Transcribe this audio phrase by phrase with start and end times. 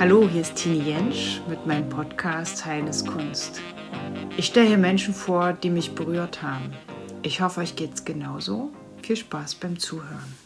[0.00, 3.60] Hallo, hier ist Tini Jensch mit meinem Podcast Heines Kunst.
[4.36, 6.72] Ich stelle hier Menschen vor, die mich berührt haben.
[7.22, 8.70] Ich hoffe, euch geht's genauso.
[9.02, 10.38] Viel Spaß beim Zuhören.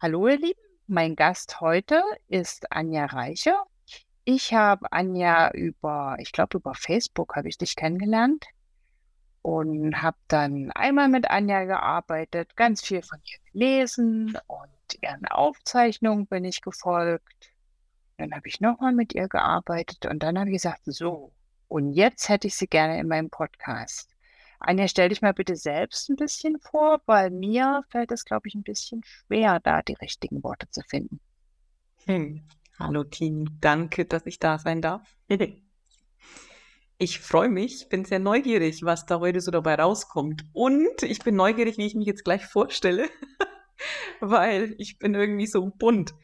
[0.00, 0.60] Hallo, ihr Lieben.
[0.86, 3.56] Mein Gast heute ist Anja Reiche.
[4.24, 8.46] Ich habe Anja über, ich glaube, über Facebook habe ich dich kennengelernt
[9.42, 16.28] und habe dann einmal mit Anja gearbeitet, ganz viel von ihr gelesen und ihren Aufzeichnungen
[16.28, 17.51] bin ich gefolgt.
[18.18, 21.32] Dann habe ich nochmal mit ihr gearbeitet und dann habe ich gesagt, so,
[21.68, 24.10] und jetzt hätte ich sie gerne in meinem Podcast.
[24.60, 28.54] Anja, stell dich mal bitte selbst ein bisschen vor, weil mir fällt es, glaube ich,
[28.54, 31.20] ein bisschen schwer, da die richtigen Worte zu finden.
[32.04, 32.42] Hm.
[32.78, 35.16] Hallo Team, danke, dass ich da sein darf.
[36.98, 40.44] Ich freue mich, bin sehr neugierig, was da heute so dabei rauskommt.
[40.52, 43.08] Und ich bin neugierig, wie ich mich jetzt gleich vorstelle,
[44.20, 46.14] weil ich bin irgendwie so bunt.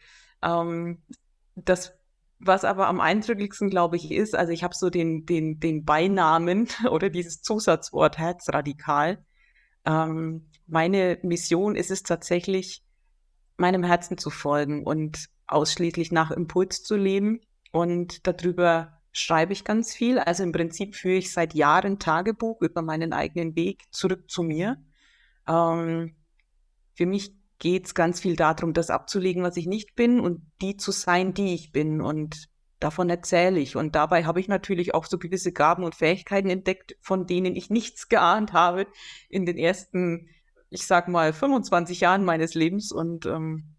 [0.40, 1.02] Ähm,
[1.64, 1.94] das,
[2.38, 6.68] was aber am eindrücklichsten, glaube ich, ist, also ich habe so den, den, den Beinamen
[6.90, 9.24] oder dieses Zusatzwort Herzradikal.
[9.84, 12.82] Ähm, meine Mission ist es tatsächlich,
[13.56, 17.40] meinem Herzen zu folgen und ausschließlich nach Impuls zu leben.
[17.72, 20.18] Und darüber schreibe ich ganz viel.
[20.18, 24.76] Also im Prinzip führe ich seit Jahren Tagebuch über meinen eigenen Weg zurück zu mir.
[25.48, 26.14] Ähm,
[26.94, 30.76] für mich geht es ganz viel darum, das abzulegen, was ich nicht bin und die
[30.76, 32.00] zu sein, die ich bin.
[32.00, 33.76] Und davon erzähle ich.
[33.76, 37.70] Und dabei habe ich natürlich auch so gewisse Gaben und Fähigkeiten entdeckt, von denen ich
[37.70, 38.86] nichts geahnt habe
[39.28, 40.28] in den ersten,
[40.70, 42.92] ich sag mal, 25 Jahren meines Lebens.
[42.92, 43.74] Und ähm,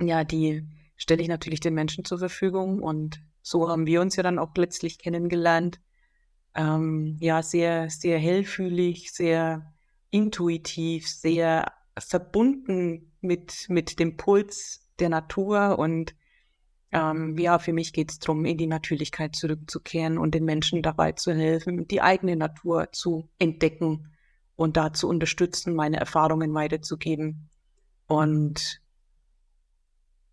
[0.00, 0.66] ja, die
[0.96, 2.82] stelle ich natürlich den Menschen zur Verfügung.
[2.82, 5.80] Und so haben wir uns ja dann auch letztlich kennengelernt.
[6.54, 9.74] Ähm, ja, sehr, sehr hellfühlig, sehr
[10.10, 16.14] intuitiv, sehr verbunden mit, mit dem Puls der Natur und
[16.92, 21.12] ähm, ja, für mich geht es darum, in die Natürlichkeit zurückzukehren und den Menschen dabei
[21.12, 24.12] zu helfen, die eigene Natur zu entdecken
[24.54, 27.50] und da zu unterstützen, meine Erfahrungen weiterzugeben.
[28.06, 28.80] Und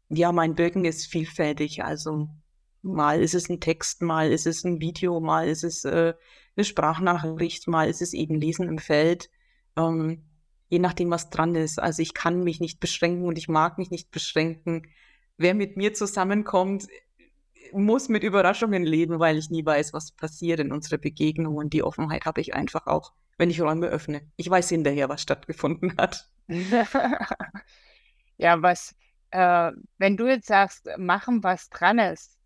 [0.10, 1.84] ja, mein Wirken ist vielfältig.
[1.84, 2.30] Also
[2.84, 6.14] mal ist es ein Text, mal ist es ein Video, mal ist es äh,
[6.56, 9.32] eine Sprachnachricht, mal ist es eben Lesen im Feld.
[9.76, 10.24] Ähm,
[10.72, 11.80] je nachdem, was dran ist.
[11.80, 14.88] Also ich kann mich nicht beschränken und ich mag mich nicht beschränken.
[15.38, 16.88] Wer mit mir zusammenkommt,
[17.74, 21.58] muss mit Überraschungen leben, weil ich nie weiß, was passiert in unserer Begegnung.
[21.58, 24.22] Und die Offenheit habe ich einfach auch, wenn ich Räume öffne.
[24.38, 26.30] Ich weiß hinterher, was stattgefunden hat.
[28.38, 28.96] ja, was,
[29.32, 32.40] äh, wenn du jetzt sagst, machen, was dran ist.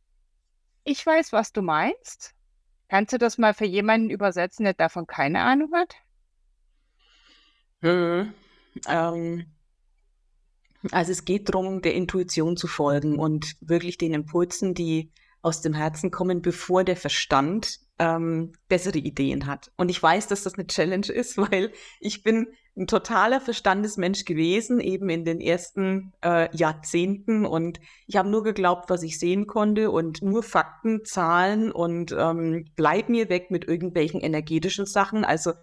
[0.83, 2.33] Ich weiß, was du meinst.
[2.89, 5.95] Kannst du das mal für jemanden übersetzen, der davon keine Ahnung hat?
[7.81, 8.33] Mhm.
[8.87, 9.45] Ähm,
[10.91, 15.73] also es geht darum, der Intuition zu folgen und wirklich den Impulsen, die aus dem
[15.73, 19.71] Herzen kommen, bevor der Verstand ähm, bessere Ideen hat.
[19.77, 22.47] Und ich weiß, dass das eine Challenge ist, weil ich bin
[22.77, 27.45] ein totaler Verstandesmensch gewesen, eben in den ersten äh, Jahrzehnten.
[27.45, 32.65] Und ich habe nur geglaubt, was ich sehen konnte und nur Fakten, Zahlen und ähm,
[32.75, 35.23] bleib mir weg mit irgendwelchen energetischen Sachen.
[35.23, 35.53] Also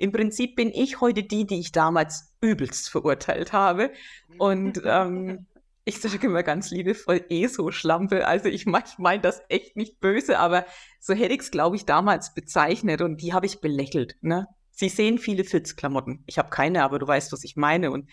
[0.00, 3.92] im Prinzip bin ich heute die, die ich damals übelst verurteilt habe.
[4.38, 5.46] Und ähm,
[5.84, 8.26] ich sage immer ganz liebevoll, eh so Schlampe.
[8.26, 10.64] Also ich meine mein das echt nicht böse, aber
[11.00, 14.16] so hätte ich es, glaube ich, damals bezeichnet und die habe ich belächelt.
[14.22, 14.46] Ne?
[14.70, 16.24] Sie sehen viele Filzklamotten.
[16.26, 17.90] Ich habe keine, aber du weißt, was ich meine.
[17.90, 18.08] Und,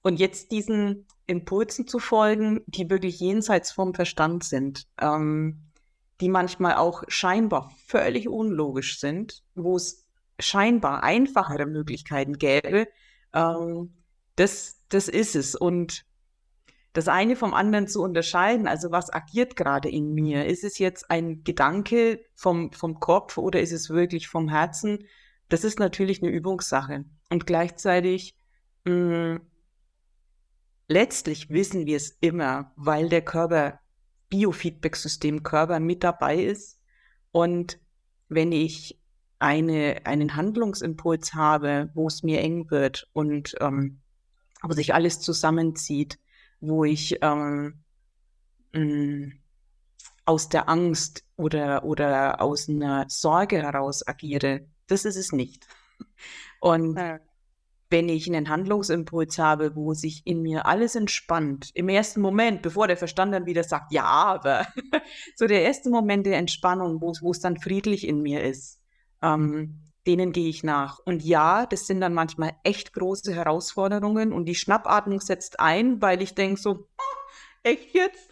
[0.00, 5.72] und jetzt diesen Impulsen zu folgen, die wirklich jenseits vom Verstand sind, ähm,
[6.20, 10.01] die manchmal auch scheinbar völlig unlogisch sind, wo es
[10.42, 12.88] scheinbar einfachere Möglichkeiten gäbe,
[13.32, 13.94] ähm,
[14.36, 15.54] das, das ist es.
[15.54, 16.04] Und
[16.92, 20.46] das eine vom anderen zu unterscheiden, also was agiert gerade in mir?
[20.46, 25.06] Ist es jetzt ein Gedanke vom, vom Kopf oder ist es wirklich vom Herzen?
[25.48, 27.04] Das ist natürlich eine Übungssache.
[27.30, 28.36] Und gleichzeitig,
[28.84, 29.40] mh, hm,
[30.88, 33.80] letztlich wissen wir es immer, weil der Körper,
[34.28, 36.78] Biofeedback-System Körper mit dabei ist.
[37.32, 37.78] Und
[38.28, 38.98] wenn ich
[39.42, 44.00] eine, einen Handlungsimpuls habe, wo es mir eng wird und ähm,
[44.62, 46.18] wo sich alles zusammenzieht,
[46.60, 47.82] wo ich ähm,
[48.72, 49.32] mh, mm,
[50.24, 55.66] aus der Angst oder, oder aus einer Sorge heraus agiere, das ist es nicht.
[56.60, 57.18] Und ja.
[57.90, 62.86] wenn ich einen Handlungsimpuls habe, wo sich in mir alles entspannt, im ersten Moment, bevor
[62.86, 64.68] der Verstand dann wieder sagt, ja, aber,
[65.34, 68.81] so der erste Moment der Entspannung, wo es dann friedlich in mir ist,
[69.22, 70.98] ähm, denen gehe ich nach.
[70.98, 76.22] Und ja, das sind dann manchmal echt große Herausforderungen und die Schnappatmung setzt ein, weil
[76.22, 76.88] ich denke so,
[77.62, 78.28] echt jetzt?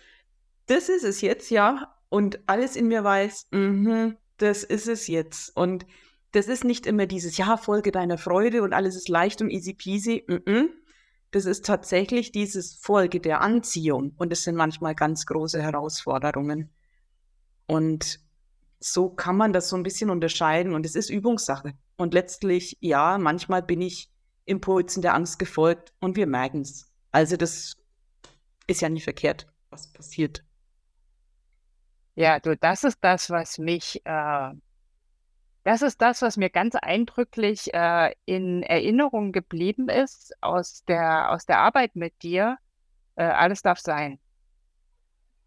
[0.66, 1.96] Das ist es jetzt, ja.
[2.08, 5.54] und alles in mir weiß, mm das ist es jetzt.
[5.54, 5.84] Und
[6.32, 9.74] das ist nicht immer dieses, ja, Folge deiner Freude und alles ist leicht und easy
[9.74, 10.24] peasy.
[10.26, 10.80] Mm
[11.30, 14.14] das ist tatsächlich dieses Folge der Anziehung.
[14.18, 16.70] Und es sind manchmal ganz große Herausforderungen.
[17.66, 18.20] Und
[18.80, 20.74] so kann man das so ein bisschen unterscheiden.
[20.74, 21.74] Und es ist Übungssache.
[21.96, 24.10] Und letztlich, ja, manchmal bin ich
[24.46, 26.90] Impulsen der Angst gefolgt und wir merken es.
[27.12, 27.76] Also das
[28.66, 30.44] ist ja nicht verkehrt, was passiert.
[32.14, 34.50] Ja, du, das ist das, was mich, äh,
[35.62, 41.46] das ist das, was mir ganz eindrücklich äh, in Erinnerung geblieben ist aus der, aus
[41.46, 42.58] der Arbeit mit dir.
[43.14, 44.18] Äh, alles darf sein.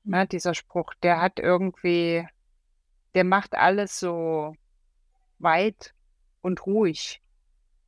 [0.04, 2.28] Ne, dieser Spruch, der hat irgendwie,
[3.16, 4.56] der macht alles so
[5.40, 5.94] weit
[6.42, 7.22] und ruhig.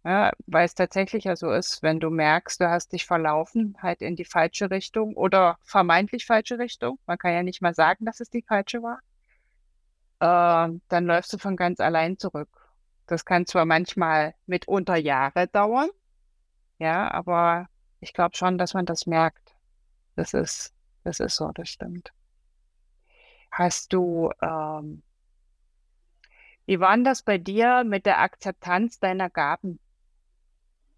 [0.03, 4.01] Ja, weil es tatsächlich ja so ist, wenn du merkst, du hast dich verlaufen, halt
[4.03, 8.19] in die falsche Richtung oder vermeintlich falsche Richtung, man kann ja nicht mal sagen, dass
[8.19, 8.99] es die falsche war,
[10.19, 12.49] äh, dann läufst du von ganz allein zurück.
[13.07, 15.89] Das kann zwar manchmal mitunter Jahre dauern,
[16.77, 17.67] ja, aber
[17.99, 19.55] ich glaube schon, dass man das merkt.
[20.15, 20.73] Das ist,
[21.03, 22.13] das ist so, das stimmt.
[23.51, 25.01] Hast du, ähm,
[26.65, 29.79] wie war denn das bei dir mit der Akzeptanz deiner Gaben?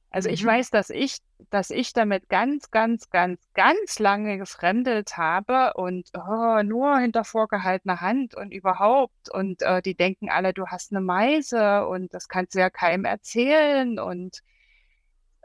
[0.09, 0.47] Also ich mhm.
[0.47, 1.19] weiß, dass ich,
[1.49, 7.99] dass ich damit ganz, ganz, ganz, ganz lange gefremdelt habe und oh, nur hinter vorgehaltener
[8.01, 9.29] Hand und überhaupt.
[9.29, 13.05] Und äh, die denken alle, du hast eine Meise und das kannst du ja keinem
[13.05, 13.99] erzählen.
[13.99, 14.41] Und,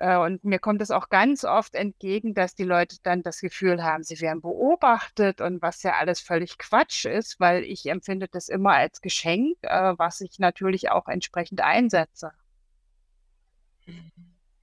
[0.03, 4.03] und mir kommt es auch ganz oft entgegen, dass die Leute dann das Gefühl haben,
[4.03, 8.73] sie werden beobachtet und was ja alles völlig Quatsch ist, weil ich empfinde das immer
[8.73, 12.33] als Geschenk, äh, was ich natürlich auch entsprechend einsetze.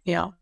[0.03, 0.38] Ja,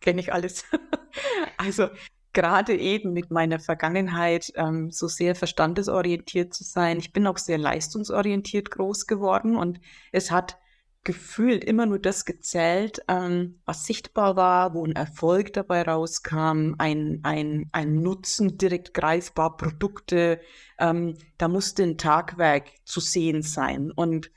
[0.00, 0.66] kenne ich alles.
[1.56, 1.88] also
[2.34, 6.98] gerade eben mit meiner Vergangenheit ähm, so sehr verstandesorientiert zu sein.
[6.98, 9.80] Ich bin auch sehr leistungsorientiert groß geworden und
[10.12, 10.58] es hat
[11.04, 17.20] gefühlt immer nur das gezählt, ähm, was sichtbar war, wo ein Erfolg dabei rauskam, ein,
[17.22, 20.40] ein, ein Nutzen direkt greifbar, Produkte.
[20.78, 23.90] Ähm, da musste ein Tagwerk zu sehen sein.
[23.90, 24.30] Und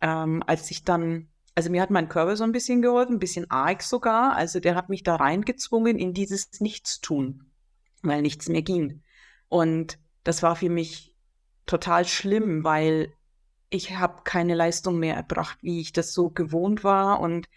[0.00, 3.50] ähm, als ich dann also mir hat mein Körper so ein bisschen geholfen, ein bisschen
[3.50, 4.34] arg sogar.
[4.34, 7.50] Also der hat mich da reingezwungen in dieses Nichtstun,
[8.02, 9.02] weil nichts mehr ging.
[9.48, 11.16] Und das war für mich
[11.66, 13.12] total schlimm, weil
[13.70, 17.20] ich habe keine Leistung mehr erbracht, wie ich das so gewohnt war.
[17.20, 17.48] Und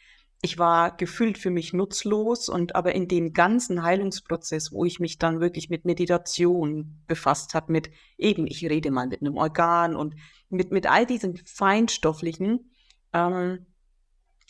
[0.43, 2.49] ich war gefühlt für mich nutzlos.
[2.49, 7.71] Und aber in dem ganzen Heilungsprozess, wo ich mich dann wirklich mit Meditation befasst habe,
[7.71, 10.15] mit eben, ich rede mal mit einem Organ und
[10.49, 12.71] mit, mit all diesen feinstofflichen,
[13.11, 13.65] ähm,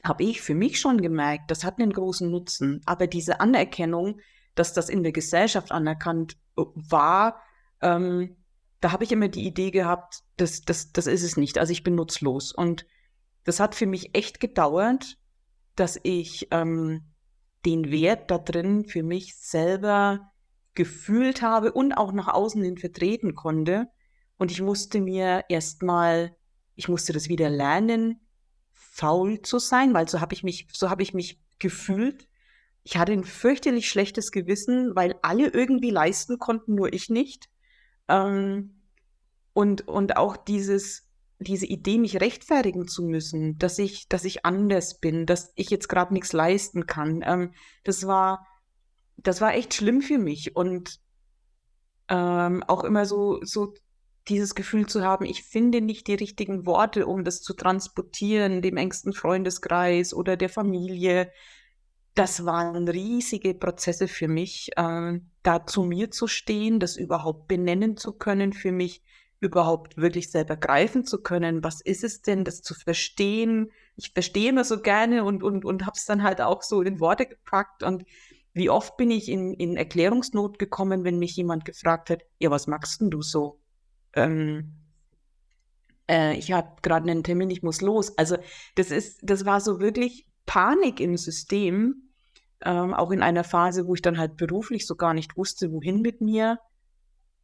[0.03, 2.81] habe ich für mich schon gemerkt, das hat einen großen Nutzen.
[2.85, 4.19] Aber diese Anerkennung,
[4.53, 7.41] dass das in der Gesellschaft anerkannt äh, war,
[7.81, 8.35] ähm,
[8.83, 11.57] da habe ich immer die Idee gehabt, das, das, das ist es nicht.
[11.57, 12.51] Also ich bin nutzlos.
[12.51, 12.85] Und
[13.45, 15.17] das hat für mich echt gedauert,
[15.77, 17.05] dass ich ähm,
[17.65, 20.33] den Wert da drin für mich selber
[20.73, 23.87] gefühlt habe und auch nach außen hin vertreten konnte.
[24.37, 26.35] Und ich musste mir erstmal,
[26.75, 28.27] ich musste das wieder lernen,
[28.73, 32.27] faul zu sein, weil so habe ich mich, so habe ich mich gefühlt.
[32.83, 37.47] Ich hatte ein fürchterlich schlechtes Gewissen, weil alle irgendwie leisten konnten, nur ich nicht.
[38.07, 38.81] Ähm,
[39.53, 41.07] und, und auch dieses,
[41.39, 45.89] diese Idee, mich rechtfertigen zu müssen, dass ich, dass ich anders bin, dass ich jetzt
[45.89, 48.47] gerade nichts leisten kann, ähm, das war,
[49.17, 50.99] das war echt schlimm für mich und
[52.09, 53.73] ähm, auch immer so, so
[54.27, 58.77] dieses Gefühl zu haben, ich finde nicht die richtigen Worte, um das zu transportieren, dem
[58.77, 61.31] engsten Freundeskreis oder der Familie.
[62.15, 67.97] Das waren riesige Prozesse für mich, äh, da zu mir zu stehen, das überhaupt benennen
[67.97, 69.01] zu können, für mich
[69.39, 71.63] überhaupt wirklich selber greifen zu können.
[71.63, 73.71] Was ist es denn, das zu verstehen?
[73.95, 76.99] Ich verstehe immer so gerne und, und, und habe es dann halt auch so in
[76.99, 77.83] Worte gepackt.
[77.83, 78.05] Und
[78.53, 82.67] wie oft bin ich in, in Erklärungsnot gekommen, wenn mich jemand gefragt hat, ja, was
[82.67, 83.59] magst denn du so?
[84.15, 84.73] ähm,
[86.07, 88.17] äh, ich habe gerade einen Termin, ich muss los.
[88.17, 88.37] Also
[88.75, 92.02] das ist, das war so wirklich Panik im System,
[92.65, 96.01] ähm, auch in einer Phase, wo ich dann halt beruflich so gar nicht wusste, wohin
[96.01, 96.59] mit mir.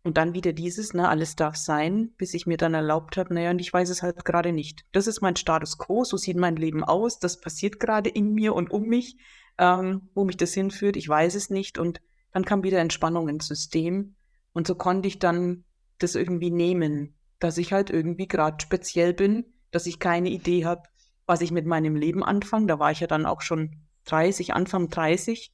[0.01, 3.51] Und dann wieder dieses, ne, alles darf sein, bis ich mir dann erlaubt habe, naja,
[3.51, 4.85] und ich weiß es halt gerade nicht.
[4.93, 8.55] Das ist mein Status quo, so sieht mein Leben aus, das passiert gerade in mir
[8.55, 9.17] und um mich,
[9.57, 11.77] ähm, wo mich das hinführt, ich weiß es nicht.
[11.77, 11.99] Und
[12.31, 14.15] dann kam wieder Entspannung ins System.
[14.53, 15.65] Und so konnte ich dann
[15.99, 20.83] das irgendwie nehmen, dass ich halt irgendwie gerade speziell bin, dass ich keine Idee habe,
[21.25, 22.67] was ich mit meinem Leben anfange.
[22.67, 25.51] Da war ich ja dann auch schon 30, Anfang 30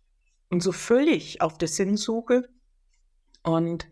[0.50, 2.48] und so völlig auf der Sinnsuche.
[3.44, 3.88] Und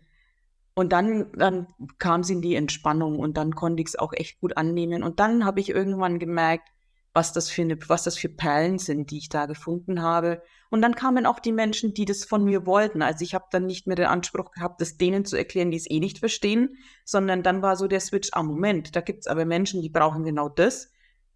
[0.76, 1.68] Und dann, dann
[1.98, 5.04] kam sie in die Entspannung und dann konnte ich es auch echt gut annehmen.
[5.04, 6.68] Und dann habe ich irgendwann gemerkt,
[7.12, 10.42] was das für eine, was das für Perlen sind, die ich da gefunden habe.
[10.70, 13.02] Und dann kamen auch die Menschen, die das von mir wollten.
[13.02, 15.88] Also ich habe dann nicht mehr den Anspruch gehabt, das denen zu erklären, die es
[15.88, 19.44] eh nicht verstehen, sondern dann war so der Switch, ah Moment, da gibt es aber
[19.44, 20.90] Menschen, die brauchen genau das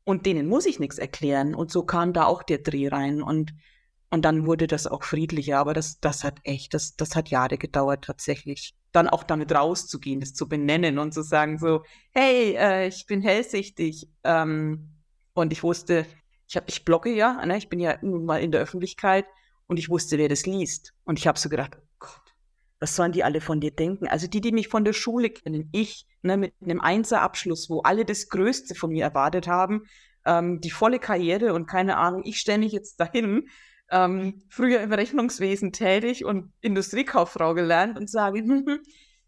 [0.08, 1.54] und denen muss ich nichts erklären.
[1.54, 3.20] Und so kam da auch der Dreh rein.
[3.20, 3.52] Und
[4.10, 7.58] und dann wurde das auch friedlicher, aber das, das hat echt, das, das hat Jahre
[7.58, 8.74] gedauert tatsächlich.
[8.90, 13.20] Dann auch damit rauszugehen, das zu benennen und zu sagen so, hey, äh, ich bin
[13.20, 14.08] hellsichtig.
[14.24, 14.94] Ähm,
[15.34, 16.06] und ich wusste,
[16.48, 17.58] ich, hab, ich blogge ja, ne?
[17.58, 19.26] ich bin ja nun mal in der Öffentlichkeit
[19.66, 20.94] und ich wusste, wer das liest.
[21.04, 22.34] Und ich habe so gedacht, oh Gott,
[22.80, 24.08] was sollen die alle von dir denken?
[24.08, 28.04] Also die, die mich von der Schule kennen, ich ne, mit einem Einserabschluss, wo alle
[28.04, 29.82] das Größte von mir erwartet haben,
[30.24, 33.48] ähm, die volle Karriere und keine Ahnung, ich stelle mich jetzt dahin
[33.90, 38.42] ähm, früher im Rechnungswesen tätig und Industriekauffrau gelernt und sage,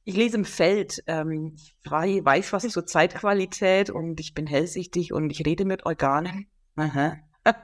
[0.04, 5.30] ich lese im Feld, ähm, ich weiß was zur Zeitqualität und ich bin hellsichtig und
[5.30, 6.50] ich rede mit Organen.
[6.76, 7.16] Aha.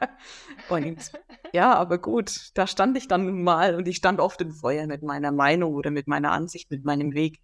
[0.70, 1.12] und
[1.52, 5.02] ja, aber gut, da stand ich dann mal und ich stand oft im Feuer mit
[5.02, 7.40] meiner Meinung oder mit meiner Ansicht, mit meinem Weg.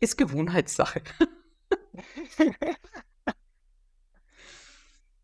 [0.00, 1.02] Ist Gewohnheitssache.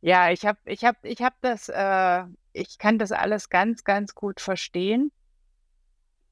[0.01, 4.15] ja, ich habe ich hab, ich hab das äh, ich kann das alles ganz, ganz
[4.15, 5.13] gut verstehen.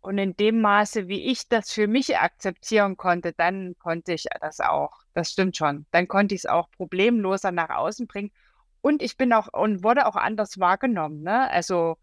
[0.00, 4.60] Und in dem Maße, wie ich das für mich akzeptieren konnte, dann konnte ich das
[4.60, 4.92] auch.
[5.14, 5.86] Das stimmt schon.
[5.90, 8.32] Dann konnte ich es auch problemloser nach außen bringen.
[8.80, 11.22] Und ich bin auch und wurde auch anders wahrgenommen.
[11.22, 11.48] Ne?
[11.50, 11.98] Also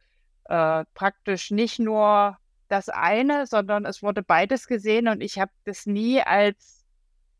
[0.45, 2.37] äh, praktisch nicht nur
[2.69, 6.85] das eine, sondern es wurde beides gesehen und ich habe das nie als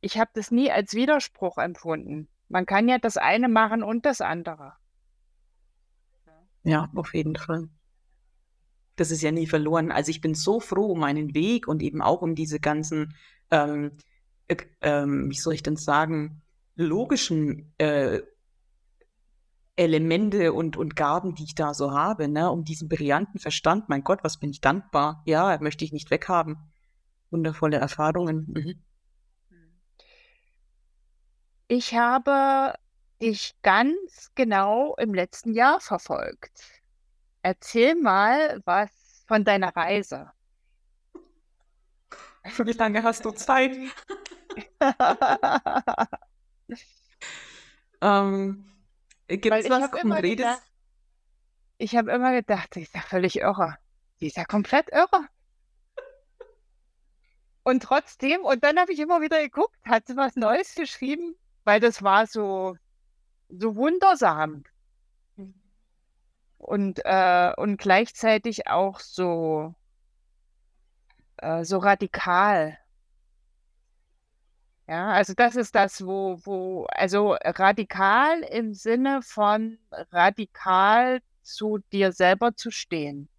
[0.02, 2.30] ich habe das nie als Widerspruch empfunden.
[2.48, 4.74] Man kann ja das eine machen und das andere.
[6.64, 7.70] Ja, auf jeden Fall.
[8.96, 9.92] Das ist ja nie verloren.
[9.92, 13.16] Also ich bin so froh um meinen Weg und eben auch um diese ganzen,
[13.52, 13.92] ähm,
[14.48, 16.42] äh, ähm, wie soll ich denn sagen,
[16.76, 18.22] logischen äh,
[19.80, 22.52] Elemente und, und Gaben, die ich da so habe, ne?
[22.52, 23.88] um diesen brillanten Verstand.
[23.88, 25.24] Mein Gott, was bin ich dankbar.
[25.26, 26.58] Ja, möchte ich nicht weghaben.
[27.32, 28.46] Wundervolle Erfahrungen.
[28.54, 28.84] Mhm.
[31.70, 32.74] Ich habe
[33.22, 36.82] dich ganz genau im letzten Jahr verfolgt.
[37.42, 38.90] Erzähl mal was
[39.28, 40.32] von deiner Reise.
[42.58, 43.78] Wie lange hast du Zeit?
[48.02, 48.66] ähm,
[49.30, 50.58] Gibt es was Konkretes?
[51.78, 53.78] ich habe immer gedacht, die ist ja völlig irre.
[54.20, 55.28] Die ist ja komplett irre.
[57.64, 61.80] Und trotzdem, und dann habe ich immer wieder geguckt, hat sie was Neues geschrieben, weil
[61.80, 62.76] das war so
[63.50, 64.64] so wundersam
[65.36, 65.54] hm.
[66.58, 69.74] und, äh, und gleichzeitig auch so,
[71.38, 72.78] äh, so radikal.
[74.90, 79.78] Ja, also das ist das, wo, wo, also radikal im Sinne von
[80.12, 83.30] radikal zu dir selber zu stehen.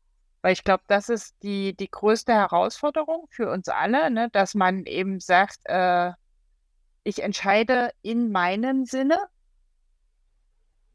[0.42, 4.30] Weil ich glaube, das ist die, die größte Herausforderung für uns alle, ne?
[4.30, 6.12] dass man eben sagt, äh,
[7.02, 9.18] ich entscheide in meinem Sinne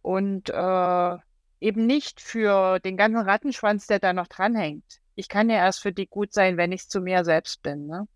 [0.02, 1.18] und äh,
[1.60, 5.02] eben nicht für den ganzen Rattenschwanz, der da noch dranhängt.
[5.16, 7.88] Ich kann ja erst für die gut sein, wenn ich zu mir selbst bin.
[7.88, 8.08] Ne?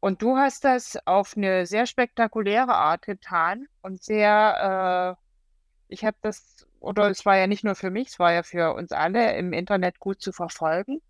[0.00, 5.22] Und du hast das auf eine sehr spektakuläre Art getan und sehr, äh,
[5.88, 8.74] ich habe das, oder es war ja nicht nur für mich, es war ja für
[8.74, 11.00] uns alle im Internet gut zu verfolgen.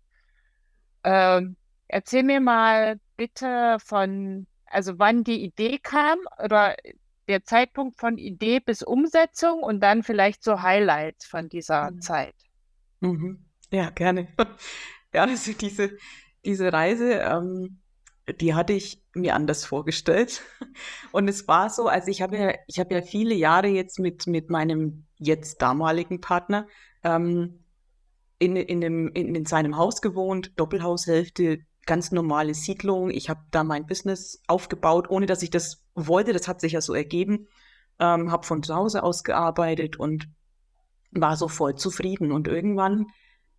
[1.03, 6.75] Ähm, erzähl mir mal bitte von, also wann die Idee kam oder
[7.27, 12.01] der Zeitpunkt von Idee bis Umsetzung und dann vielleicht so Highlights von dieser mhm.
[12.01, 12.35] Zeit.
[12.99, 13.45] Mhm.
[13.71, 14.27] Ja, gerne.
[15.13, 15.97] Ja, also diese,
[16.43, 17.79] diese Reise, ähm,
[18.27, 20.41] die hatte ich mir anders vorgestellt.
[21.11, 24.27] Und es war so, also ich habe ja, ich habe ja viele Jahre jetzt mit,
[24.27, 26.67] mit meinem jetzt damaligen Partner
[27.03, 27.63] ähm,
[28.39, 33.09] in, in, dem, in, in seinem Haus gewohnt, Doppelhaushälfte, ganz normale Siedlung.
[33.09, 36.33] Ich habe da mein Business aufgebaut, ohne dass ich das wollte.
[36.33, 37.47] Das hat sich ja so ergeben.
[37.99, 40.27] Ähm, habe von zu Hause aus gearbeitet und
[41.11, 42.31] war so voll zufrieden.
[42.31, 43.07] Und irgendwann,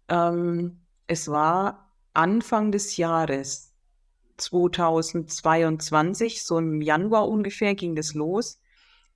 [0.09, 3.68] ähm, es war Anfang des Jahres
[4.39, 8.61] 2022, so im Januar ungefähr ging das los,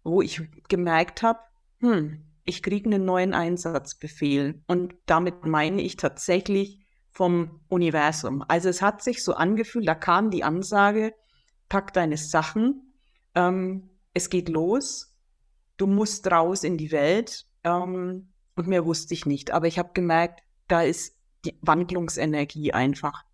[0.02, 1.40] wo ich gemerkt habe,
[1.80, 4.62] hm, ich kriege einen neuen Einsatzbefehl.
[4.66, 8.44] Und damit meine ich tatsächlich vom Universum.
[8.48, 11.14] Also es hat sich so angefühlt, da kam die Ansage,
[11.68, 12.94] pack deine Sachen,
[13.34, 15.14] ähm, es geht los,
[15.76, 17.46] du musst raus in die Welt.
[17.64, 19.50] Ähm, und mehr wusste ich nicht.
[19.50, 23.24] Aber ich habe gemerkt, da ist die Wandlungsenergie einfach.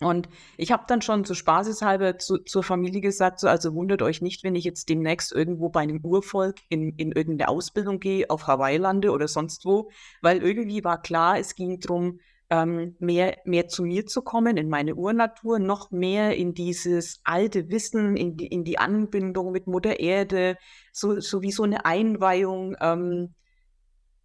[0.00, 4.22] Und ich habe dann schon so spaßeshalber zu, zur Familie gesagt, so, also wundert euch
[4.22, 8.46] nicht, wenn ich jetzt demnächst irgendwo bei einem Urvolk in, in irgendeine Ausbildung gehe, auf
[8.46, 9.90] Hawaii lande oder sonst wo,
[10.22, 14.68] weil irgendwie war klar, es ging darum, ähm, mehr, mehr zu mir zu kommen, in
[14.68, 20.00] meine Urnatur, noch mehr in dieses alte Wissen, in die, in die Anbindung mit Mutter
[20.00, 20.56] Erde,
[20.92, 22.76] so, so wie so eine Einweihung.
[22.80, 23.34] Ähm,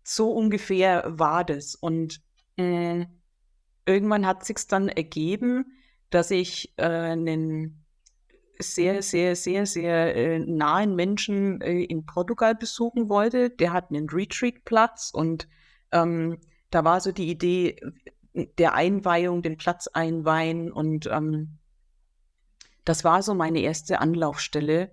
[0.04, 1.76] so ungefähr war das.
[1.76, 2.22] Und
[2.58, 3.06] äh,
[3.86, 5.78] irgendwann hat sich dann ergeben,
[6.10, 7.84] dass ich äh, einen
[8.60, 13.50] sehr, sehr, sehr, sehr äh, nahen Menschen äh, in Portugal besuchen wollte.
[13.50, 15.48] Der hat einen Retreat-Platz und
[15.92, 17.80] ähm, da war so die Idee
[18.34, 21.58] der Einweihung, den Platz einweihen und ähm,
[22.86, 24.92] das war so meine erste Anlaufstelle,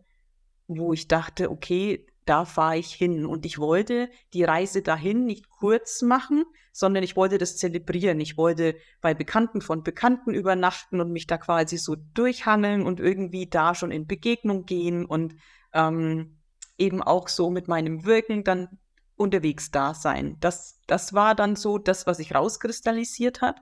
[0.68, 3.26] wo ich dachte, okay, da fahre ich hin.
[3.26, 8.20] Und ich wollte die Reise dahin nicht kurz machen, sondern ich wollte das zelebrieren.
[8.20, 13.48] Ich wollte bei Bekannten von Bekannten übernachten und mich da quasi so durchhangeln und irgendwie
[13.48, 15.34] da schon in Begegnung gehen und
[15.72, 16.38] ähm,
[16.78, 18.78] eben auch so mit meinem Wirken dann
[19.16, 20.36] unterwegs da sein.
[20.40, 23.60] Das, das war dann so das, was sich rauskristallisiert hat.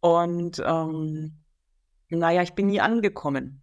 [0.00, 1.38] Und ähm,
[2.10, 3.62] naja, ich bin nie angekommen.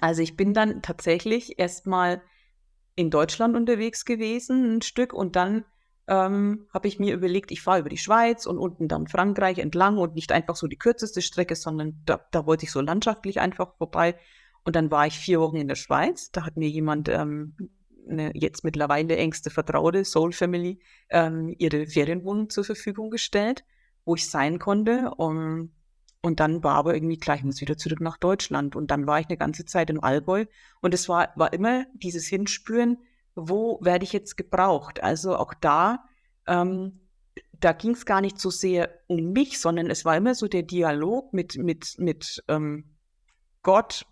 [0.00, 2.22] Also ich bin dann tatsächlich erstmal
[2.96, 5.64] in Deutschland unterwegs gewesen, ein Stück, und dann
[6.08, 9.98] ähm, habe ich mir überlegt, ich fahre über die Schweiz und unten dann Frankreich entlang
[9.98, 13.76] und nicht einfach so die kürzeste Strecke, sondern da, da wollte ich so landschaftlich einfach
[13.76, 14.16] vorbei.
[14.64, 16.30] Und dann war ich vier Wochen in der Schweiz.
[16.30, 17.54] Da hat mir jemand, ähm,
[18.08, 20.80] eine jetzt mittlerweile engste Vertraute, Soul Family,
[21.10, 23.64] ähm, ihre Ferienwohnung zur Verfügung gestellt,
[24.04, 25.12] wo ich sein konnte.
[25.16, 25.72] Um,
[26.22, 28.76] und dann war aber irgendwie gleich, ich muss wieder zurück nach Deutschland.
[28.76, 30.44] Und dann war ich eine ganze Zeit in Allgäu.
[30.80, 32.98] Und es war, war immer dieses Hinspüren,
[33.34, 35.02] wo werde ich jetzt gebraucht?
[35.02, 36.04] Also auch da,
[36.46, 37.00] ähm,
[37.52, 40.62] da ging es gar nicht so sehr um mich, sondern es war immer so der
[40.62, 42.96] Dialog mit, mit, mit ähm,
[43.62, 44.06] Gott,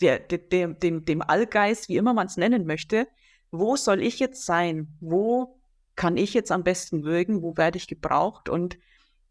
[0.00, 3.08] der, der, dem, dem Allgeist, wie immer man es nennen möchte.
[3.50, 4.96] Wo soll ich jetzt sein?
[5.00, 5.60] Wo
[5.96, 7.42] kann ich jetzt am besten wirken?
[7.42, 8.48] Wo werde ich gebraucht?
[8.48, 8.78] Und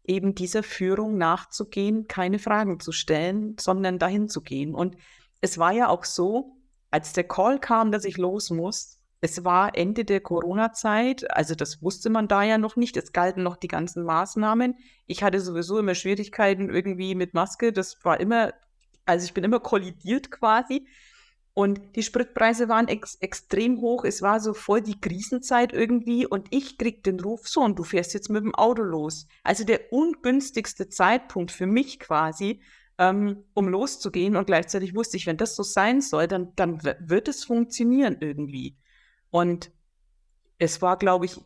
[0.04, 4.74] eben dieser Führung nachzugehen, keine Fragen zu stellen, sondern dahin zu gehen.
[4.74, 4.96] Und
[5.40, 6.56] es war ja auch so,
[6.90, 11.82] als der Call kam, dass ich los muss, es war Ende der Corona-Zeit, also das
[11.82, 14.76] wusste man da ja noch nicht, es galten noch die ganzen Maßnahmen.
[15.06, 18.52] Ich hatte sowieso immer Schwierigkeiten irgendwie mit Maske, das war immer,
[19.06, 20.86] also ich bin immer kollidiert quasi.
[21.58, 24.04] Und die Spritpreise waren ex extrem hoch.
[24.04, 26.24] Es war so voll die Krisenzeit irgendwie.
[26.24, 29.26] Und ich krieg den Ruf so, und du fährst jetzt mit dem Auto los.
[29.42, 32.60] Also der ungünstigste Zeitpunkt für mich quasi,
[32.96, 34.36] ähm, um loszugehen.
[34.36, 38.76] Und gleichzeitig wusste ich, wenn das so sein soll, dann, dann wird es funktionieren irgendwie.
[39.30, 39.70] Und
[40.58, 41.40] es war, glaube ich,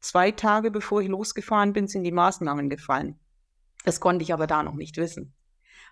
[0.00, 3.18] zwei Tage bevor ich losgefahren bin, sind die Maßnahmen gefallen.
[3.84, 5.34] Das konnte ich aber da noch nicht wissen.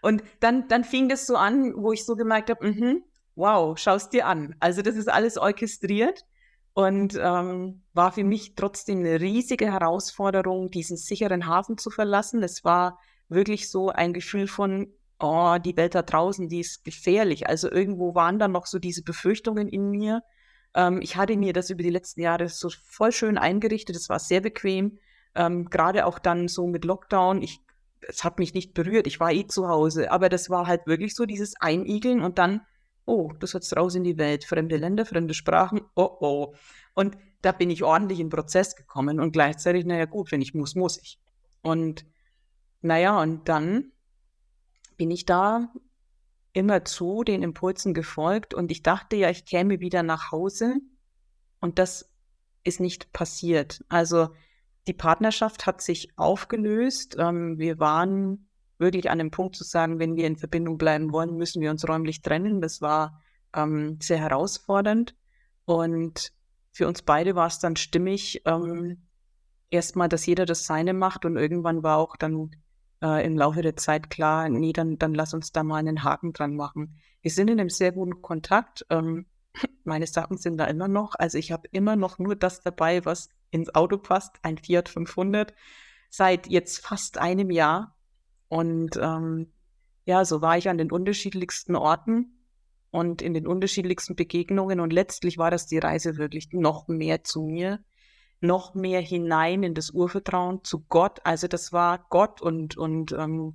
[0.02, 4.12] Und dann, dann fing das so an, wo ich so gemerkt habe, mhm, wow, schaust
[4.12, 4.54] dir an.
[4.60, 6.24] Also das ist alles orchestriert
[6.72, 12.42] und ähm, war für mich trotzdem eine riesige Herausforderung, diesen sicheren Hafen zu verlassen.
[12.42, 12.98] Es war
[13.28, 17.48] wirklich so ein Gefühl von, oh, die Welt da draußen, die ist gefährlich.
[17.48, 20.22] Also irgendwo waren dann noch so diese Befürchtungen in mir.
[20.74, 23.96] Ähm, ich hatte mir das über die letzten Jahre so voll schön eingerichtet.
[23.96, 24.98] Es war sehr bequem.
[25.34, 27.42] Ähm, Gerade auch dann so mit Lockdown.
[27.42, 27.60] Ich,
[28.00, 29.06] es hat mich nicht berührt.
[29.06, 30.10] Ich war eh zu Hause.
[30.10, 32.62] Aber das war halt wirklich so dieses Einigeln und dann
[33.10, 36.54] oh, das jetzt raus in die Welt, fremde Länder, fremde Sprachen, oh oh.
[36.94, 40.54] Und da bin ich ordentlich in den Prozess gekommen und gleichzeitig, naja gut, wenn ich
[40.54, 41.18] muss, muss ich.
[41.62, 42.06] Und
[42.82, 43.92] naja, und dann
[44.96, 45.72] bin ich da
[46.52, 50.76] immer zu den Impulsen gefolgt und ich dachte ja, ich käme wieder nach Hause
[51.60, 52.10] und das
[52.64, 53.84] ist nicht passiert.
[53.88, 54.28] Also
[54.86, 57.16] die Partnerschaft hat sich aufgelöst.
[57.18, 61.36] Ähm, wir waren wirklich an dem Punkt zu sagen, wenn wir in Verbindung bleiben wollen,
[61.36, 62.60] müssen wir uns räumlich trennen.
[62.60, 63.20] Das war
[63.54, 65.14] ähm, sehr herausfordernd.
[65.64, 66.32] Und
[66.72, 69.06] für uns beide war es dann stimmig, ähm,
[69.68, 71.24] erstmal, dass jeder das Seine macht.
[71.24, 72.50] Und irgendwann war auch dann
[73.02, 76.32] äh, im Laufe der Zeit klar, nee, dann, dann lass uns da mal einen Haken
[76.32, 77.00] dran machen.
[77.22, 78.86] Wir sind in einem sehr guten Kontakt.
[78.90, 79.26] Ähm,
[79.84, 81.14] meine Sachen sind da immer noch.
[81.18, 85.54] Also ich habe immer noch nur das dabei, was ins Auto passt, ein Fiat 500,
[86.08, 87.96] seit jetzt fast einem Jahr.
[88.48, 89.52] Und ähm,
[90.04, 92.46] ja, so war ich an den unterschiedlichsten Orten
[92.90, 94.80] und in den unterschiedlichsten Begegnungen.
[94.80, 97.80] Und letztlich war das die Reise wirklich noch mehr zu mir,
[98.40, 101.20] noch mehr hinein in das Urvertrauen zu Gott.
[101.24, 103.54] Also das war Gott und, und ähm,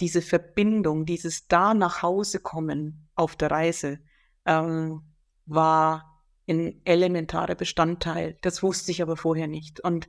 [0.00, 3.98] diese Verbindung, dieses da nach Hause kommen auf der Reise,
[4.46, 5.02] ähm,
[5.46, 8.38] war ein elementarer Bestandteil.
[8.40, 9.80] Das wusste ich aber vorher nicht.
[9.80, 10.08] Und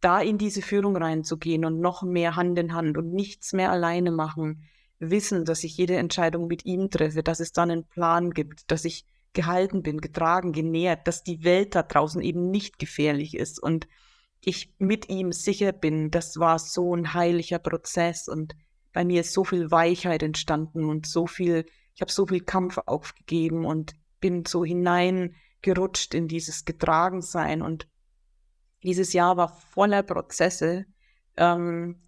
[0.00, 4.10] da in diese Führung reinzugehen und noch mehr Hand in Hand und nichts mehr alleine
[4.10, 4.64] machen,
[4.98, 8.84] wissen, dass ich jede Entscheidung mit ihm treffe, dass es dann einen Plan gibt, dass
[8.84, 13.86] ich gehalten bin, getragen, genährt, dass die Welt da draußen eben nicht gefährlich ist und
[14.40, 18.54] ich mit ihm sicher bin, das war so ein heiliger Prozess und
[18.92, 22.78] bei mir ist so viel Weichheit entstanden und so viel, ich habe so viel Kampf
[22.86, 27.88] aufgegeben und bin so hineingerutscht in dieses Getragensein und
[28.82, 30.86] dieses Jahr war voller Prozesse,
[31.36, 32.00] ähm,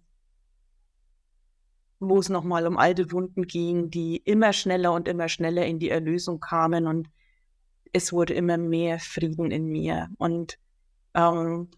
[2.01, 5.89] wo es nochmal um alte Wunden ging, die immer schneller und immer schneller in die
[5.89, 7.07] Erlösung kamen und
[7.93, 10.09] es wurde immer mehr Frieden in mir.
[10.17, 10.57] Und
[11.13, 11.69] ähm,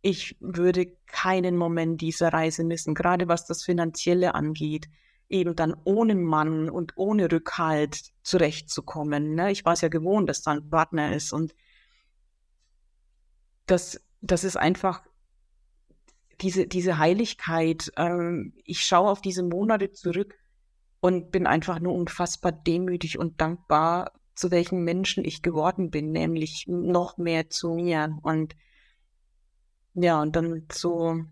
[0.00, 4.88] ich würde keinen Moment dieser Reise missen, gerade was das Finanzielle angeht,
[5.28, 9.34] eben dann ohne Mann und ohne Rückhalt zurechtzukommen.
[9.34, 9.50] Ne?
[9.52, 11.54] Ich war es ja gewohnt, dass da ein Partner ist und
[13.66, 15.02] das, das ist einfach
[16.44, 17.90] diese, diese Heiligkeit.
[17.96, 20.34] Ähm, ich schaue auf diese Monate zurück
[21.00, 26.66] und bin einfach nur unfassbar demütig und dankbar, zu welchen Menschen ich geworden bin, nämlich
[26.68, 28.16] noch mehr zu mir.
[28.22, 28.54] Und
[29.94, 31.22] ja, und dann so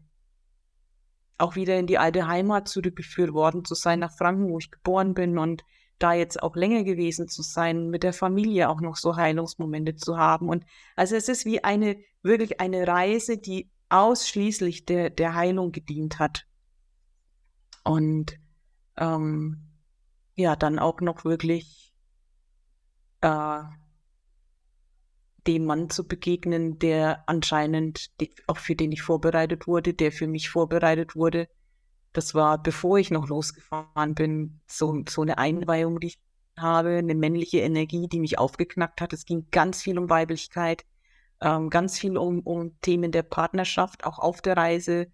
[1.38, 5.14] auch wieder in die alte Heimat zurückgeführt worden zu sein, nach Franken, wo ich geboren
[5.14, 5.64] bin und
[5.98, 10.16] da jetzt auch länger gewesen zu sein, mit der Familie auch noch so Heilungsmomente zu
[10.16, 10.48] haben.
[10.48, 10.64] Und
[10.96, 16.46] also es ist wie eine, wirklich eine Reise, die ausschließlich der, der Heilung gedient hat.
[17.84, 18.38] Und
[18.96, 19.68] ähm,
[20.34, 21.92] ja, dann auch noch wirklich
[23.20, 23.62] äh,
[25.46, 28.10] dem Mann zu begegnen, der anscheinend,
[28.46, 31.48] auch für den ich vorbereitet wurde, der für mich vorbereitet wurde.
[32.12, 36.18] Das war, bevor ich noch losgefahren bin, so, so eine Einweihung, die ich
[36.56, 39.12] habe, eine männliche Energie, die mich aufgeknackt hat.
[39.12, 40.84] Es ging ganz viel um Weiblichkeit,
[41.42, 45.08] ähm, ganz viel um, um Themen der Partnerschaft, auch auf der Reise,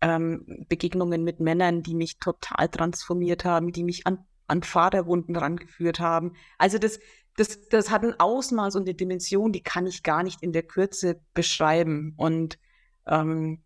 [0.00, 5.98] ähm, Begegnungen mit Männern, die mich total transformiert haben, die mich an, an Vaterwunden rangeführt
[5.98, 6.34] haben.
[6.56, 7.00] Also das,
[7.36, 10.62] das, das hat ein Ausmaß und eine Dimension, die kann ich gar nicht in der
[10.62, 12.14] Kürze beschreiben.
[12.16, 12.58] Und
[13.06, 13.64] ähm,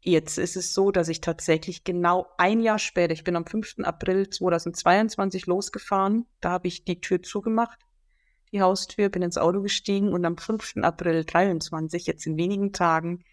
[0.00, 3.80] jetzt ist es so, dass ich tatsächlich genau ein Jahr später, ich bin am 5.
[3.82, 7.78] April 2022 losgefahren, da habe ich die Tür zugemacht,
[8.52, 10.78] die Haustür, bin ins Auto gestiegen und am 5.
[10.82, 13.24] April 23, jetzt in wenigen Tagen,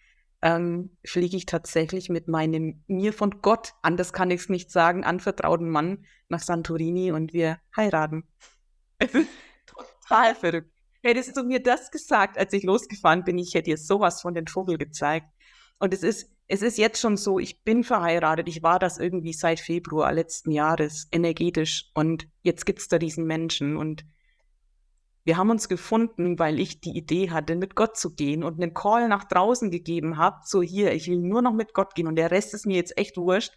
[0.41, 5.03] ähm, fliege ich tatsächlich mit meinem mir von Gott, anders kann ich es nicht sagen,
[5.03, 8.23] anvertrauten Mann nach Santorini und wir heiraten.
[8.99, 9.29] Es ist
[9.67, 10.71] total verrückt.
[11.03, 14.47] Hättest du mir das gesagt, als ich losgefahren bin, ich hätte dir sowas von den
[14.47, 15.27] Vogel gezeigt.
[15.77, 19.33] Und es ist, es ist jetzt schon so, ich bin verheiratet, ich war das irgendwie
[19.33, 21.91] seit Februar letzten Jahres, energetisch.
[21.93, 23.77] Und jetzt gibt es da diesen Menschen.
[23.77, 24.03] Und
[25.27, 28.73] wir haben uns gefunden, weil ich die Idee hatte, mit Gott zu gehen und einen
[28.73, 32.15] Call nach draußen gegeben habe, so hier, ich will nur noch mit Gott gehen und
[32.15, 33.51] der Rest ist mir jetzt echt wurscht.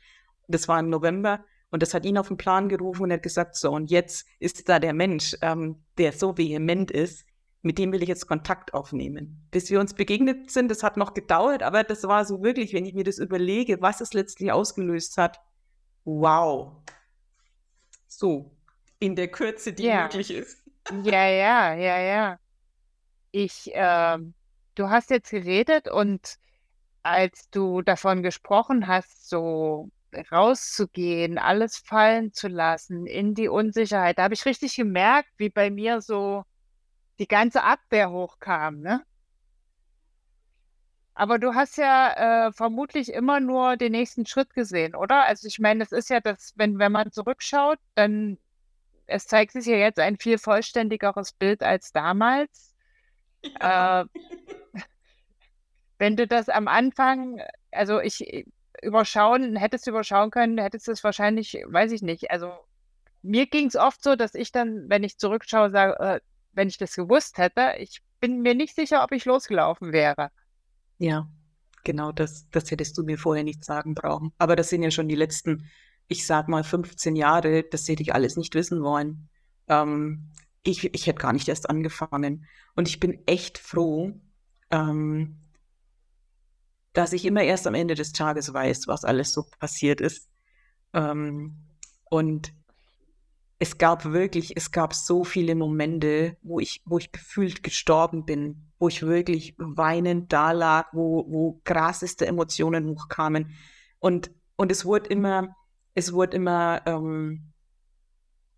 [0.48, 3.22] Das war im November und das hat ihn auf den Plan gerufen und er hat
[3.22, 7.24] gesagt, so, und jetzt ist da der Mensch, ähm, der so vehement ist,
[7.62, 9.46] mit dem will ich jetzt Kontakt aufnehmen.
[9.52, 12.85] Bis wir uns begegnet sind, das hat noch gedauert, aber das war so wirklich, wenn
[12.85, 15.38] ich mir das überlege, was es letztlich ausgelöst hat,
[16.02, 16.72] wow.
[18.09, 18.56] So,
[18.98, 20.02] in der Kürze, die ja.
[20.02, 20.60] möglich ist.
[20.88, 22.38] Ja, ja, ja, ja.
[23.33, 24.19] Ich, äh,
[24.75, 26.38] du hast jetzt geredet und
[27.03, 29.90] als du davon gesprochen hast, so
[30.33, 34.19] rauszugehen, alles fallen zu lassen in die Unsicherheit.
[34.19, 36.45] Da habe ich richtig gemerkt, wie bei mir so
[37.21, 39.05] die ganze Abwehr hochkam, ne?
[41.14, 45.25] Aber du hast ja äh, vermutlich immer nur den nächsten Schritt gesehen, oder?
[45.27, 48.38] Also ich meine, es ist ja das, wenn, wenn man zurückschaut, dann
[49.11, 52.75] es zeigt sich ja jetzt ein viel vollständigeres Bild als damals.
[53.42, 54.03] Ja.
[54.03, 54.05] Äh,
[55.99, 58.46] wenn du das am Anfang, also ich,
[58.83, 62.31] überschauen, hättest du überschauen können, hättest du es wahrscheinlich, weiß ich nicht.
[62.31, 62.53] Also
[63.23, 66.20] mir ging es oft so, dass ich dann, wenn ich zurückschaue, sage, äh,
[66.53, 70.31] wenn ich das gewusst hätte, ich bin mir nicht sicher, ob ich losgelaufen wäre.
[70.99, 71.29] Ja,
[71.85, 74.33] genau, das, das hättest du mir vorher nicht sagen brauchen.
[74.38, 75.68] Aber das sind ja schon die letzten,
[76.11, 79.29] ich sag mal, 15 Jahre, das hätte ich alles nicht wissen wollen.
[79.68, 80.29] Ähm,
[80.64, 82.46] ich, ich hätte gar nicht erst angefangen.
[82.75, 84.12] Und ich bin echt froh,
[84.70, 85.37] ähm,
[86.92, 90.29] dass ich immer erst am Ende des Tages weiß, was alles so passiert ist.
[90.92, 91.57] Ähm,
[92.07, 92.53] und
[93.61, 98.64] es gab wirklich, es gab so viele Momente, wo ich, wo ich gefühlt gestorben bin,
[98.81, 103.55] wo ich wirklich weinend da lag, wo, wo krasseste Emotionen hochkamen.
[104.01, 105.55] Und, und es wurde immer,
[105.94, 107.53] es wurde immer, ähm,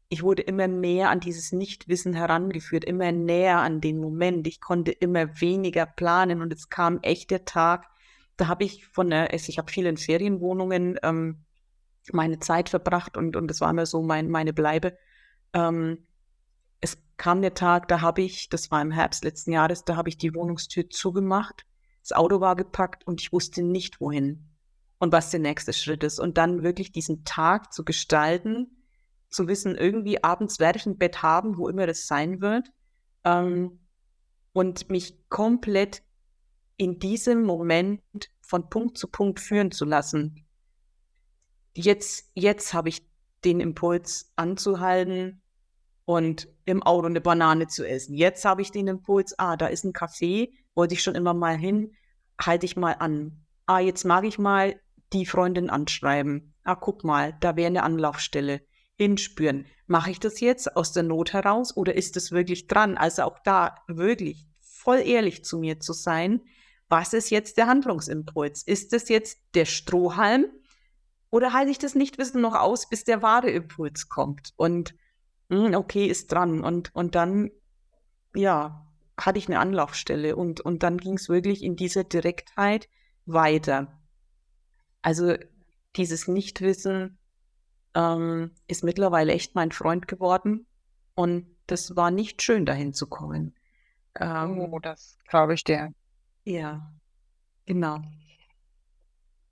[0.08, 4.46] ich wurde immer mehr an dieses Nichtwissen herangeführt, immer näher an den Moment.
[4.46, 7.86] Ich konnte immer weniger planen und es kam echt der Tag,
[8.36, 11.44] da habe ich von der, ich habe vielen Ferienwohnungen ähm,
[12.12, 14.96] meine Zeit verbracht und, und das war immer so mein, meine Bleibe.
[15.52, 16.06] Ähm,
[16.80, 20.08] es kam der Tag, da habe ich, das war im Herbst letzten Jahres, da habe
[20.08, 21.64] ich die Wohnungstür zugemacht,
[22.02, 24.51] das Auto war gepackt und ich wusste nicht, wohin
[25.02, 26.20] und was der nächste Schritt ist.
[26.20, 28.84] Und dann wirklich diesen Tag zu gestalten,
[29.30, 32.70] zu wissen, irgendwie abends werde ich ein Bett haben, wo immer das sein wird.
[33.24, 33.80] Ähm,
[34.52, 36.04] und mich komplett
[36.76, 38.00] in diesem Moment
[38.42, 40.46] von Punkt zu Punkt führen zu lassen.
[41.74, 43.04] Jetzt, jetzt habe ich
[43.44, 45.42] den Impuls anzuhalten
[46.04, 48.14] und im Auto eine Banane zu essen.
[48.14, 51.56] Jetzt habe ich den Impuls, ah, da ist ein Café, wollte ich schon immer mal
[51.56, 51.90] hin,
[52.40, 53.44] halte ich mal an.
[53.66, 54.80] Ah, jetzt mag ich mal
[55.12, 56.54] die Freundin anschreiben.
[56.64, 58.62] Ah, guck mal, da wäre eine Anlaufstelle.
[58.96, 59.66] Hinspüren.
[59.86, 62.96] Mache ich das jetzt aus der Not heraus oder ist es wirklich dran?
[62.96, 66.42] Also auch da wirklich voll ehrlich zu mir zu sein.
[66.88, 68.62] Was ist jetzt der Handlungsimpuls?
[68.62, 70.46] Ist das jetzt der Strohhalm
[71.30, 74.52] oder halte ich das Nichtwissen noch aus, bis der wahre Impuls kommt?
[74.56, 74.94] Und
[75.48, 76.62] mh, hm, okay, ist dran.
[76.62, 77.50] Und, und dann,
[78.34, 78.86] ja,
[79.18, 82.88] hatte ich eine Anlaufstelle und, und dann ging es wirklich in dieser Direktheit
[83.24, 84.01] weiter.
[85.02, 85.36] Also
[85.96, 87.18] dieses Nichtwissen
[87.94, 90.66] ähm, ist mittlerweile echt mein Freund geworden
[91.14, 93.54] und das war nicht schön, dahin zu kommen.
[94.18, 95.92] Ähm, oh, das glaube ich dir.
[96.44, 96.92] Ja,
[97.66, 98.00] genau.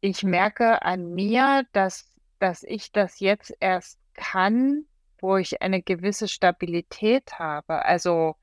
[0.01, 2.07] Ich merke an mir, dass,
[2.39, 4.87] dass ich das jetzt erst kann,
[5.19, 7.85] wo ich eine gewisse Stabilität habe.
[7.85, 8.37] Also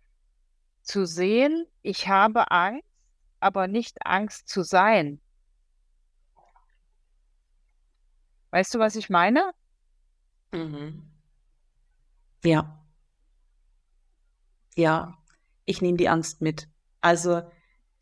[0.81, 2.87] zu sehen, ich habe Angst,
[3.39, 5.19] aber nicht Angst zu sein.
[8.51, 9.51] Weißt du, was ich meine?
[10.51, 11.03] Mhm.
[12.43, 12.83] Ja.
[14.75, 15.17] Ja,
[15.65, 16.69] ich nehme die Angst mit.
[17.01, 17.41] Also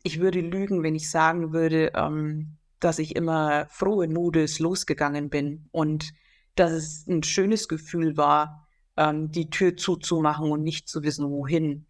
[0.02, 5.68] ich würde lügen, wenn ich sagen würde, ähm, dass ich immer frohe Nudels losgegangen bin
[5.72, 6.12] und
[6.54, 11.86] dass es ein schönes Gefühl war, ähm, die Tür zuzumachen und nicht zu wissen, wohin.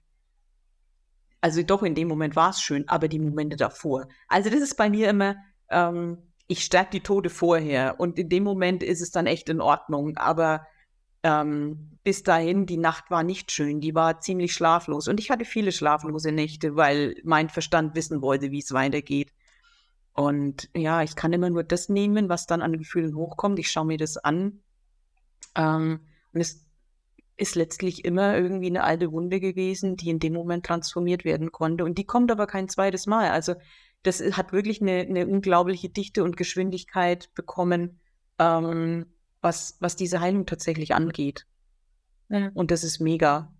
[1.40, 4.08] Also doch in dem Moment war es schön, aber die Momente davor.
[4.28, 5.36] Also das ist bei mir immer,
[5.68, 9.60] ähm, ich sterbe die Tode vorher und in dem Moment ist es dann echt in
[9.60, 10.16] Ordnung.
[10.16, 10.66] Aber
[11.22, 15.08] ähm, bis dahin, die Nacht war nicht schön, die war ziemlich schlaflos.
[15.08, 19.32] Und ich hatte viele schlaflose Nächte, weil mein Verstand wissen wollte, wie es weitergeht.
[20.12, 23.58] Und ja, ich kann immer nur das nehmen, was dann an Gefühlen hochkommt.
[23.58, 24.60] Ich schaue mir das an.
[25.56, 26.00] Ähm,
[26.32, 26.64] und es
[27.36, 31.84] ist letztlich immer irgendwie eine alte Wunde gewesen, die in dem Moment transformiert werden konnte.
[31.84, 33.30] Und die kommt aber kein zweites Mal.
[33.30, 33.56] Also
[34.06, 38.00] das hat wirklich eine, eine unglaubliche Dichte und Geschwindigkeit bekommen.
[38.38, 39.06] Ähm,
[39.46, 41.46] was, was diese Heilung tatsächlich angeht.
[42.28, 42.50] Ja.
[42.54, 43.52] Und das ist mega.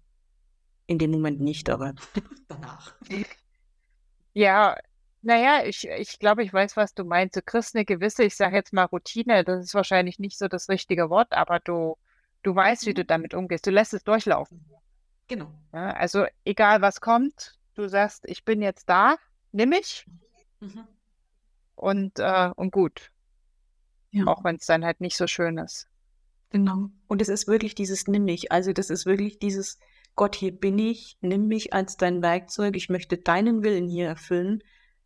[0.88, 1.94] In dem Moment nicht, aber
[2.48, 2.94] danach.
[4.34, 4.76] Ja,
[5.22, 7.34] naja, ich, ich glaube, ich weiß, was du meinst.
[7.36, 10.68] Du kriegst eine gewisse, ich sage jetzt mal Routine, das ist wahrscheinlich nicht so das
[10.68, 11.96] richtige Wort, aber du,
[12.44, 13.08] du weißt, wie du mhm.
[13.08, 13.66] damit umgehst.
[13.66, 14.64] Du lässt es durchlaufen.
[15.26, 15.52] Genau.
[15.72, 19.16] Ja, also egal was kommt, du sagst, ich bin jetzt da,
[19.50, 20.06] nimm mich
[20.60, 20.86] mhm.
[21.74, 23.10] und, äh, und gut.
[24.10, 24.26] Ja.
[24.26, 25.88] Auch wenn es dann halt nicht so schön ist.
[26.50, 26.90] Genau.
[27.08, 28.52] Und es ist wirklich dieses Nimm mich.
[28.52, 29.78] Also das ist wirklich dieses
[30.16, 34.62] Gott, hier bin ich, nimm mich als dein Werkzeug, ich möchte deinen Willen hier erfüllen.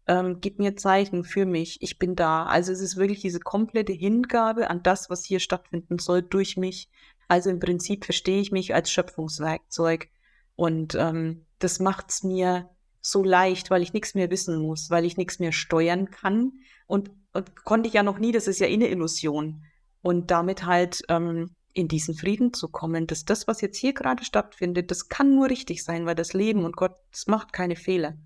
[0.06, 2.44] Ähm, gib mir Zeichen für mich, ich bin da.
[2.44, 6.88] Also es ist wirklich diese komplette Hingabe an das, was hier stattfinden soll, durch mich.
[7.26, 10.08] Also im Prinzip verstehe ich mich als Schöpfungswerkzeug.
[10.54, 15.04] Und ähm, das macht es mir so leicht, weil ich nichts mehr wissen muss, weil
[15.04, 16.52] ich nichts mehr steuern kann.
[16.86, 19.64] Und, und konnte ich ja noch nie, das ist ja eh eine Illusion.
[20.02, 24.24] Und damit halt ähm, in diesen Frieden zu kommen, dass das, was jetzt hier gerade
[24.24, 28.16] stattfindet, das kann nur richtig sein, weil das Leben und Gott, das macht keine Fehler.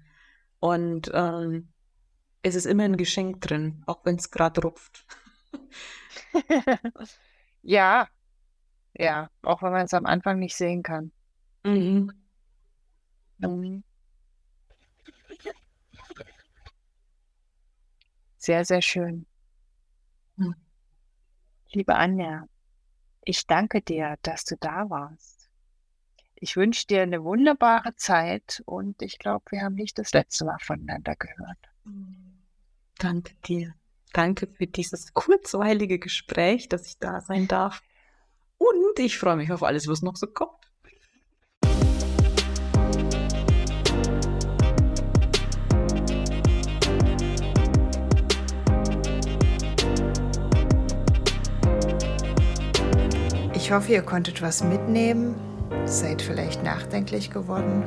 [0.61, 1.69] Und ähm,
[2.43, 5.07] es ist immer ein Geschenk drin, auch wenn es gerade rupft.
[7.63, 8.09] ja,
[8.95, 11.13] ja, auch wenn man es am Anfang nicht sehen kann.
[11.65, 12.13] Mhm.
[13.39, 13.83] Mhm.
[18.45, 19.25] Sehr, sehr schön.
[20.37, 20.55] Hm.
[21.73, 22.47] Liebe Anja,
[23.25, 25.49] ich danke dir, dass du da warst.
[26.35, 30.59] Ich wünsche dir eine wunderbare Zeit und ich glaube, wir haben nicht das letzte Mal
[30.61, 31.57] voneinander gehört.
[32.99, 33.75] Danke dir.
[34.13, 37.83] Danke für dieses kurzweilige Gespräch, dass ich da sein darf.
[38.59, 40.71] Und ich freue mich auf alles, was noch so kommt.
[53.65, 55.37] Ich hoffe, ihr konntet was mitnehmen,
[55.87, 57.83] seid vielleicht nachdenklich geworden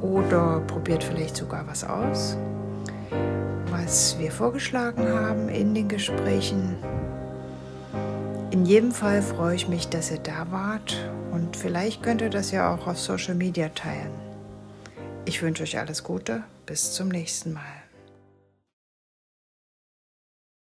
[0.00, 2.38] oder probiert vielleicht sogar was aus.
[3.70, 6.78] was wir vorgeschlagen haben in den Gesprächen.
[8.52, 10.96] In jedem Fall freue ich mich, dass ihr da wart
[11.30, 14.12] und vielleicht könnt ihr das ja auch auf Social Media teilen.
[15.26, 17.81] Ich wünsche euch alles Gute, bis zum nächsten Mal.